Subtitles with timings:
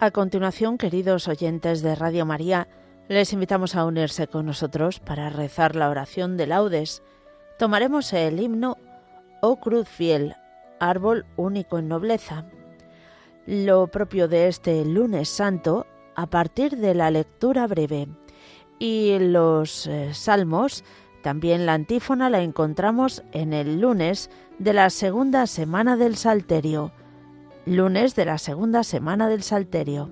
[0.00, 2.68] A continuación, queridos oyentes de Radio María,
[3.08, 7.02] les invitamos a unirse con nosotros para rezar la oración de laudes.
[7.58, 8.76] Tomaremos el himno
[9.40, 10.36] Oh Cruz Fiel,
[10.78, 12.44] árbol único en nobleza.
[13.44, 18.06] Lo propio de este lunes santo, a partir de la lectura breve
[18.78, 20.84] y los eh, salmos,
[21.24, 26.92] también la antífona la encontramos en el lunes de la segunda semana del Salterio
[27.68, 30.10] lunes de la segunda semana del Salterio.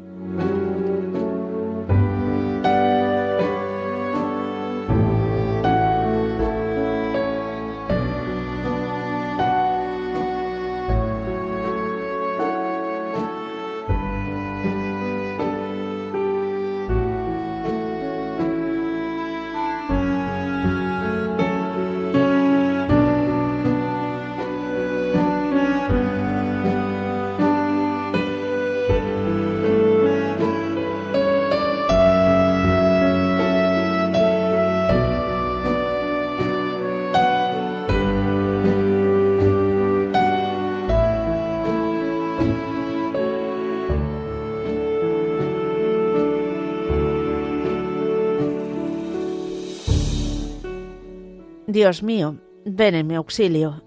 [51.76, 53.84] Dios mío, ven en mi auxilio.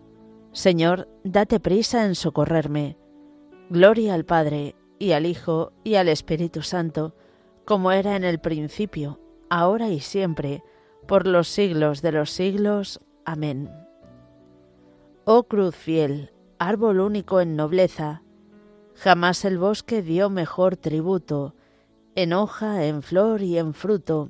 [0.52, 3.00] Señor, date prisa en socorrerme.
[3.72, 7.16] Gloria al Padre, y al Hijo, y al Espíritu Santo,
[7.66, 10.62] como era en el principio, ahora y siempre,
[11.08, 13.00] por los siglos de los siglos.
[13.26, 13.72] Amén.
[15.26, 18.22] Oh cruz fiel, árbol único en nobleza,
[18.94, 21.56] jamás el bosque dio mejor tributo,
[22.14, 24.30] en hoja, en flor y en fruto.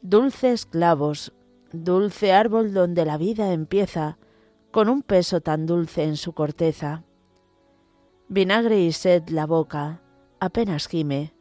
[0.00, 1.32] Dulces clavos,
[1.72, 4.18] dulce árbol donde la vida empieza,
[4.70, 7.04] con un peso tan dulce en su corteza.
[8.28, 10.00] Vinagre y sed la boca,
[10.40, 11.34] apenas gime,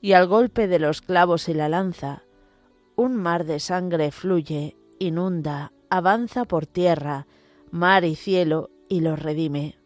[0.00, 2.22] y al golpe de los clavos y la lanza,
[2.96, 7.26] un mar de sangre fluye, inunda, avanza por tierra,
[7.70, 9.78] mar y cielo, y los redime.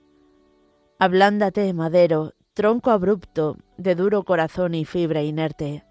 [0.99, 5.85] Ablándate, madero, tronco abrupto, de duro corazón y fibra inerte.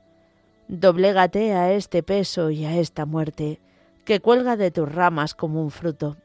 [0.68, 3.62] Doblégate a este peso y a esta muerte,
[4.06, 6.18] que cuelga de tus ramas como un fruto.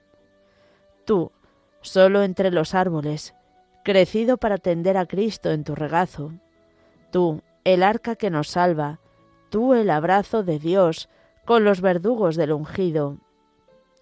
[1.04, 1.32] Tú,
[1.80, 3.34] solo entre los árboles,
[3.82, 6.32] crecido para tender a Cristo en tu regazo.
[7.10, 9.00] Tú, el arca que nos salva,
[9.48, 11.08] tú el abrazo de Dios
[11.44, 13.18] con los verdugos del ungido,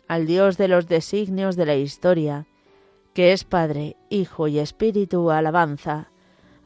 [0.09, 2.47] al Dios de los designios de la historia,
[3.15, 6.11] que es Padre, Hijo y Espíritu, alabanza,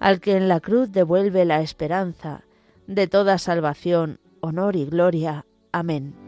[0.01, 2.43] al que en la cruz devuelve la esperanza
[2.87, 5.47] de toda salvación, honor y gloria.
[5.71, 6.22] Amén.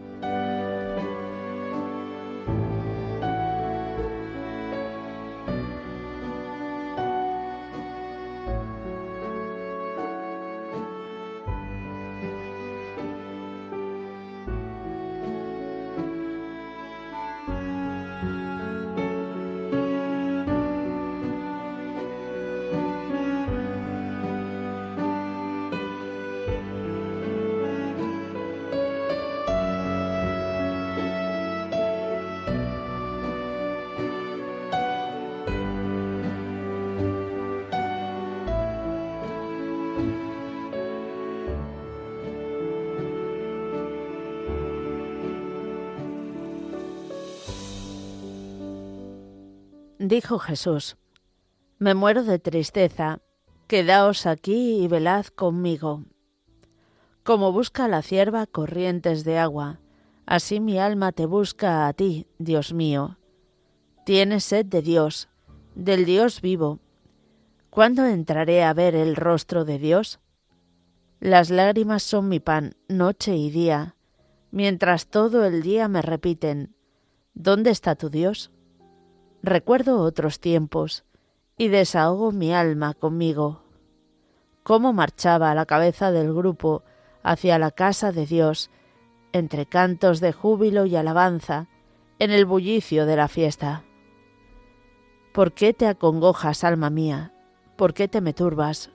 [50.07, 50.97] Dijo Jesús,
[51.79, 53.21] Me muero de tristeza,
[53.67, 56.05] quedaos aquí y velad conmigo.
[57.23, 59.81] Como busca la cierva corrientes de agua,
[60.27, 63.17] así mi alma te busca a ti, Dios mío.
[64.05, 65.31] Tienes sed de Dios,
[65.75, 66.81] del Dios vivo.
[67.75, 70.21] ¿Cuándo entraré a ver el rostro de Dios?
[71.19, 73.97] Las lágrimas son mi pan, noche y día,
[74.53, 76.77] mientras todo el día me repiten,
[77.35, 78.53] ¿Dónde está tu Dios?
[79.43, 81.05] Recuerdo otros tiempos
[81.59, 83.65] y desahogo mi alma conmigo.
[84.63, 86.85] Cómo marchaba a la cabeza del grupo
[87.25, 88.71] hacia la casa de Dios,
[89.33, 91.67] entre cantos de júbilo y alabanza,
[92.21, 93.83] en el bullicio de la fiesta.
[95.33, 97.34] ¿Por qué te acongojas, alma mía?
[97.77, 98.91] ¿Por qué te me turbas?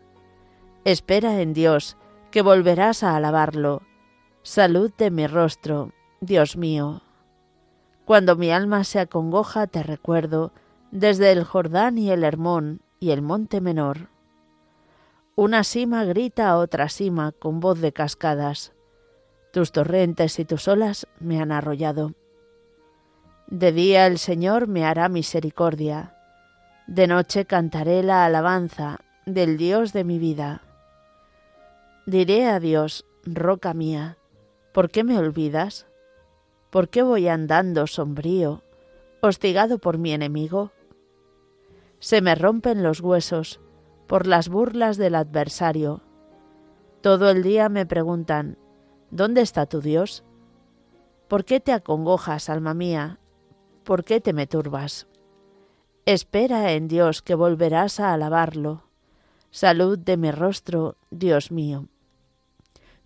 [0.86, 1.98] Espera en Dios,
[2.32, 3.82] que volverás a alabarlo.
[4.42, 5.92] Salud de mi rostro,
[6.22, 7.02] Dios mío.
[8.06, 10.52] Cuando mi alma se acongoja te recuerdo
[10.92, 14.10] desde el Jordán y el Hermón y el monte menor.
[15.36, 18.74] Una sima grita a otra sima con voz de cascadas.
[19.52, 22.14] Tus torrentes y tus olas me han arrollado.
[23.48, 26.16] De día el Señor me hará misericordia.
[26.90, 30.64] De noche cantaré la alabanza del Dios de mi vida.
[32.08, 34.18] Diré a Dios, roca mía,
[34.74, 35.86] ¿por qué me olvidas?
[36.72, 38.64] ¿Por qué voy andando sombrío,
[39.22, 40.72] hostigado por mi enemigo?
[42.00, 43.60] Se me rompen los huesos
[44.08, 46.02] por las burlas del adversario.
[47.02, 48.58] Todo el día me preguntan,
[49.12, 50.24] ¿dónde está tu Dios?
[51.28, 53.20] ¿Por qué te acongojas, alma mía?
[53.84, 55.06] ¿Por qué te me turbas?
[56.12, 58.82] Espera en Dios que volverás a alabarlo.
[59.52, 61.86] Salud de mi rostro, Dios mío.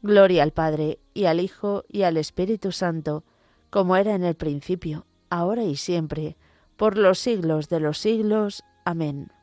[0.02, 3.26] Gloria al Padre, y al Hijo, y al Espíritu Santo,
[3.70, 6.38] como era en el principio, ahora y siempre,
[6.78, 8.64] por los siglos de los siglos.
[8.86, 9.34] Amén.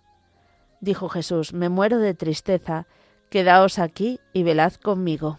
[0.81, 2.87] Dijo Jesús, me muero de tristeza,
[3.29, 5.39] quedaos aquí y velad conmigo.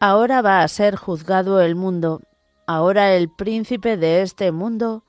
[0.00, 2.22] Ahora va a ser juzgado el mundo,
[2.68, 5.02] ahora el príncipe de este mundo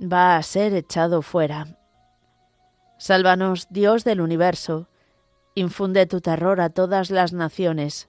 [0.00, 1.78] va a ser echado fuera.
[2.98, 4.88] Sálvanos, Dios del universo,
[5.54, 8.08] infunde tu terror a todas las naciones,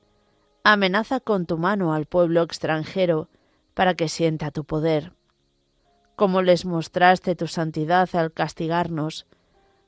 [0.64, 3.30] amenaza con tu mano al pueblo extranjero
[3.76, 5.14] para que sienta tu poder.
[6.16, 9.28] Como les mostraste tu santidad al castigarnos,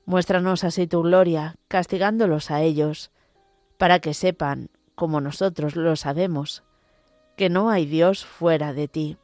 [0.06, 3.10] muéstranos así tu gloria, castigándolos a ellos,
[3.80, 6.64] para que sepan como nosotros lo sabemos,
[7.36, 9.18] que no hay Dios fuera de ti.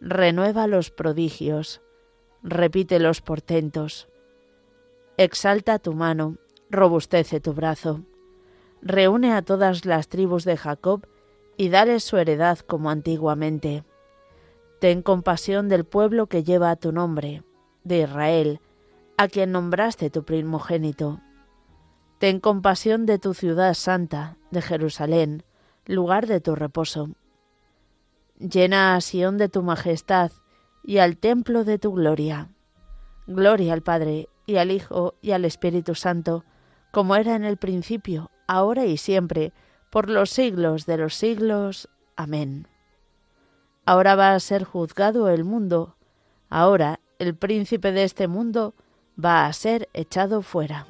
[0.00, 1.80] Renueva los prodigios,
[2.42, 4.08] repite los portentos.
[5.16, 6.36] Exalta tu mano,
[6.68, 8.02] robustece tu brazo.
[8.82, 11.06] Reúne a todas las tribus de Jacob
[11.56, 13.84] y dale su heredad como antiguamente.
[14.80, 17.42] Ten compasión del pueblo que lleva tu nombre,
[17.84, 18.60] de Israel,
[19.16, 21.20] a quien nombraste tu primogénito.
[22.18, 25.42] Ten compasión de tu ciudad santa, de Jerusalén,
[25.84, 27.10] lugar de tu reposo.
[28.38, 30.32] Llena a Sión de tu majestad
[30.82, 32.48] y al templo de tu gloria.
[33.26, 36.44] Gloria al Padre, y al Hijo, y al Espíritu Santo,
[36.90, 39.52] como era en el principio, ahora y siempre,
[39.90, 41.90] por los siglos de los siglos.
[42.16, 42.66] Amén.
[43.84, 45.96] Ahora va a ser juzgado el mundo,
[46.48, 48.74] ahora el príncipe de este mundo
[49.22, 50.86] va a ser echado fuera.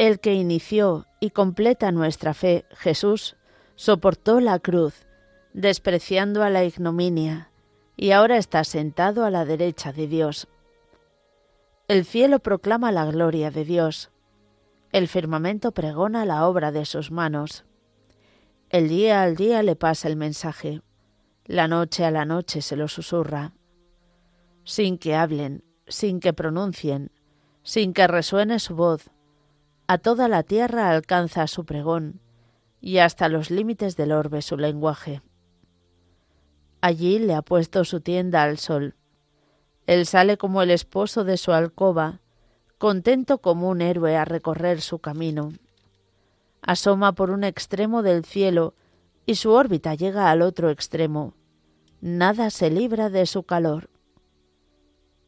[0.00, 3.36] El que inició y completa nuestra fe, Jesús,
[3.76, 4.94] soportó la cruz,
[5.52, 7.50] despreciando a la ignominia,
[7.98, 10.48] y ahora está sentado a la derecha de Dios.
[11.86, 14.10] El cielo proclama la gloria de Dios,
[14.90, 17.66] el firmamento pregona la obra de sus manos.
[18.70, 20.80] El día al día le pasa el mensaje,
[21.44, 23.52] la noche a la noche se lo susurra.
[24.64, 27.10] Sin que hablen, sin que pronuncien,
[27.62, 29.10] sin que resuene su voz,
[29.90, 32.20] a toda la tierra alcanza su pregón,
[32.80, 35.20] y hasta los límites del orbe su lenguaje.
[36.80, 38.94] Allí le ha puesto su tienda al sol.
[39.88, 42.20] Él sale como el esposo de su alcoba,
[42.78, 45.54] contento como un héroe a recorrer su camino.
[46.62, 48.74] Asoma por un extremo del cielo
[49.26, 51.34] y su órbita llega al otro extremo.
[52.00, 53.90] Nada se libra de su calor.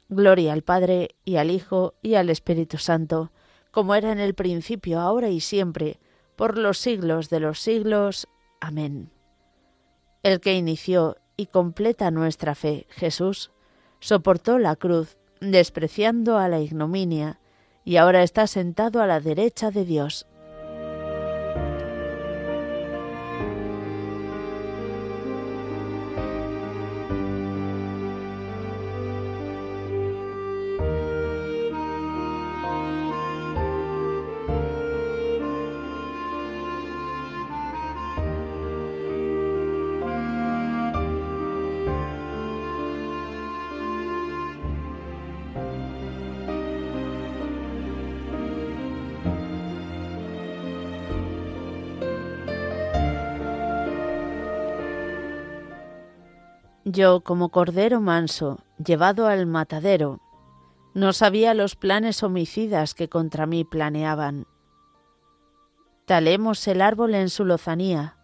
[0.08, 3.32] Gloria al Padre y al Hijo y al Espíritu Santo,
[3.72, 5.98] como era en el principio, ahora y siempre,
[6.36, 8.28] por los siglos de los siglos.
[8.60, 9.10] Amén.
[10.22, 13.50] El que inició y completa nuestra fe, Jesús,
[13.98, 17.40] soportó la cruz, despreciando a la ignominia,
[17.84, 20.26] y ahora está sentado a la derecha de Dios.
[56.92, 60.20] Yo, como cordero manso, llevado al matadero,
[60.92, 64.46] no sabía los planes homicidas que contra mí planeaban.
[66.04, 68.18] Talemos el árbol en su lozanía,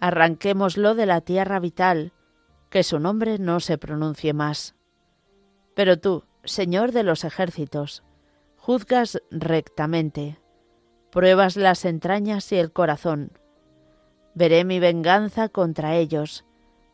[0.00, 2.14] arranquémoslo de la tierra vital,
[2.70, 4.74] que su nombre no se pronuncie más.
[5.74, 8.02] Pero tú, Señor de los ejércitos,
[8.56, 10.40] juzgas rectamente,
[11.10, 13.32] pruebas las entrañas y el corazón.
[14.34, 16.46] Veré mi venganza contra ellos,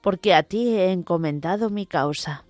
[0.06, 2.45] porque a ti he encomendado mi causa.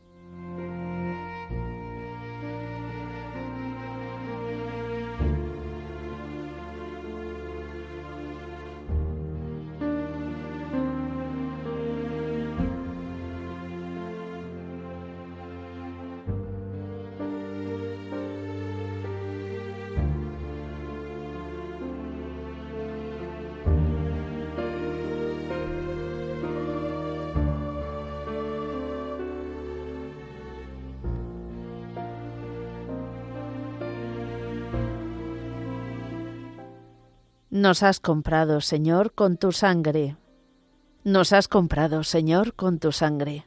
[37.57, 40.19] Nos has comprado, Señor, con tu sangre.
[41.05, 43.47] Nos has comprado, Señor, con tu sangre.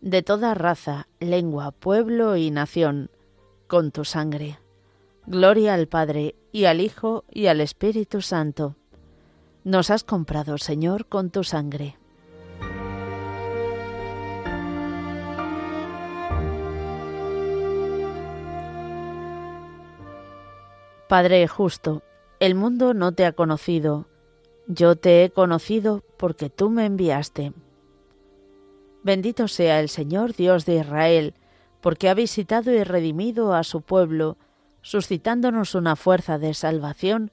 [0.00, 3.10] De toda raza, lengua, pueblo y nación,
[3.66, 4.58] con tu sangre.
[5.26, 8.76] Gloria al Padre, y al Hijo, y al Espíritu Santo.
[9.62, 11.98] Nos has comprado, Señor, con tu sangre.
[21.08, 22.02] Padre justo,
[22.40, 24.06] el mundo no te ha conocido,
[24.68, 27.52] yo te he conocido porque tú me enviaste.
[29.02, 31.34] Bendito sea el Señor Dios de Israel,
[31.80, 34.36] porque ha visitado y redimido a su pueblo,
[34.82, 37.32] suscitándonos una fuerza de salvación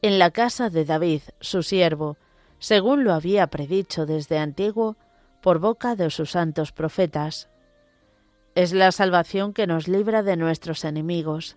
[0.00, 2.16] en la casa de David, su siervo,
[2.58, 4.96] según lo había predicho desde antiguo
[5.42, 7.48] por boca de sus santos profetas.
[8.54, 11.56] Es la salvación que nos libra de nuestros enemigos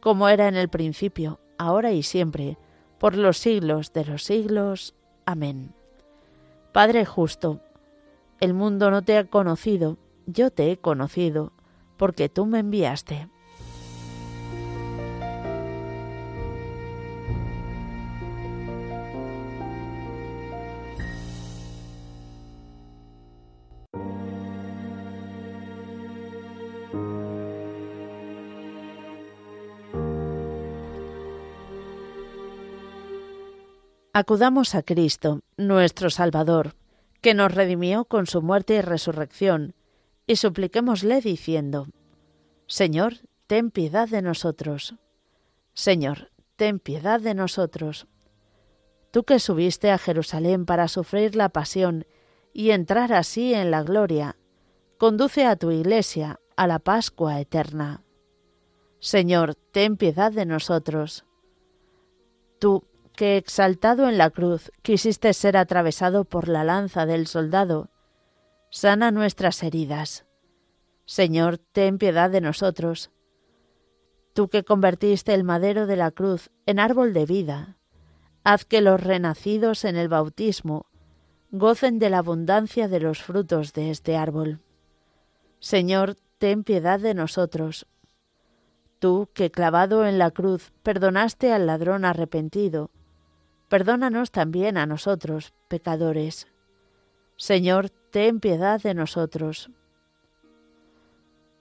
[0.00, 2.58] como era en el principio, ahora y siempre,
[2.98, 4.94] por los siglos de los siglos.
[5.26, 5.74] Amén.
[6.72, 7.60] Padre justo,
[8.40, 11.52] el mundo no te ha conocido, yo te he conocido,
[11.96, 13.28] porque tú me enviaste.
[34.12, 36.74] Acudamos a Cristo, nuestro Salvador,
[37.20, 39.74] que nos redimió con su muerte y resurrección,
[40.26, 41.86] y supliquémosle diciendo,
[42.66, 43.14] Señor,
[43.46, 44.96] ten piedad de nosotros.
[45.74, 48.08] Señor, ten piedad de nosotros.
[49.12, 52.04] Tú que subiste a Jerusalén para sufrir la pasión
[52.52, 54.36] y entrar así en la gloria,
[54.98, 58.02] conduce a tu iglesia a la Pascua eterna.
[58.98, 61.24] Señor, ten piedad de nosotros.
[62.58, 62.84] Tú,
[63.20, 67.90] que exaltado en la cruz quisiste ser atravesado por la lanza del soldado,
[68.70, 70.24] sana nuestras heridas.
[71.04, 73.10] Señor, ten piedad de nosotros.
[74.32, 77.76] Tú que convertiste el madero de la cruz en árbol de vida,
[78.42, 80.86] haz que los renacidos en el bautismo
[81.50, 84.60] gocen de la abundancia de los frutos de este árbol.
[85.58, 87.86] Señor, ten piedad de nosotros.
[88.98, 92.90] Tú que clavado en la cruz perdonaste al ladrón arrepentido,
[93.70, 96.48] perdónanos también a nosotros, pecadores.
[97.36, 99.70] Señor, ten piedad de nosotros.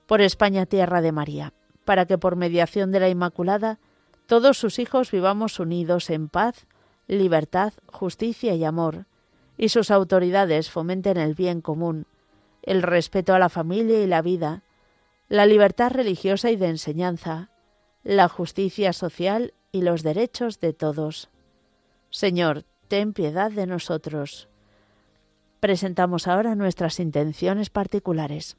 [0.08, 1.54] Por España, tierra de María,
[1.86, 3.80] para que por mediación de la Inmaculada
[4.25, 6.66] todos sus hijos vivamos unidos en paz,
[7.08, 9.06] libertad, justicia y amor,
[9.56, 12.08] y sus autoridades fomenten el bien común,
[12.63, 14.63] el respeto a la familia y la vida,
[15.28, 17.51] la libertad religiosa y de enseñanza,
[18.04, 21.30] la justicia social y los derechos de todos.
[22.10, 24.50] Señor, ten piedad de nosotros.
[25.60, 28.58] Presentamos ahora nuestras intenciones particulares.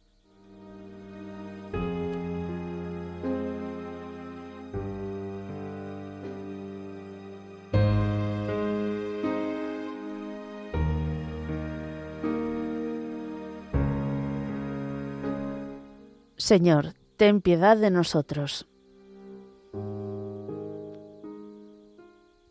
[16.37, 18.67] Señor, ten piedad de nosotros.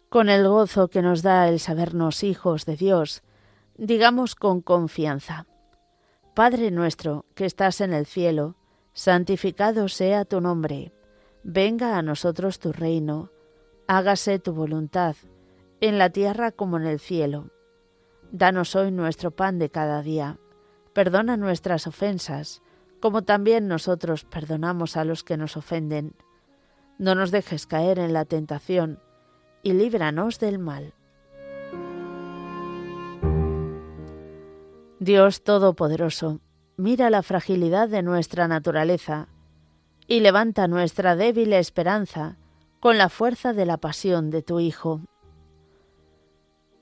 [0.09, 3.21] Con el gozo que nos da el sabernos hijos de Dios,
[3.77, 5.45] digamos con confianza,
[6.33, 8.55] Padre nuestro que estás en el cielo,
[8.93, 10.91] santificado sea tu nombre,
[11.43, 13.29] venga a nosotros tu reino,
[13.87, 15.15] hágase tu voluntad,
[15.79, 17.51] en la tierra como en el cielo.
[18.31, 20.39] Danos hoy nuestro pan de cada día,
[20.93, 22.63] perdona nuestras ofensas,
[22.99, 26.15] como también nosotros perdonamos a los que nos ofenden.
[26.97, 28.99] No nos dejes caer en la tentación,
[29.63, 30.93] y líbranos del mal.
[34.99, 36.41] Dios Todopoderoso,
[36.75, 39.29] mira la fragilidad de nuestra naturaleza
[40.07, 42.37] y levanta nuestra débil esperanza
[42.79, 45.01] con la fuerza de la pasión de tu Hijo.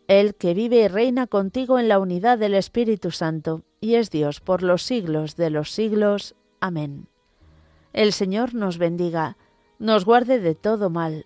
[0.07, 4.39] Él que vive y reina contigo en la unidad del Espíritu Santo, y es Dios
[4.39, 6.35] por los siglos de los siglos.
[6.61, 7.09] Amén.
[7.91, 9.37] El Señor nos bendiga,
[9.79, 11.25] nos guarde de todo mal,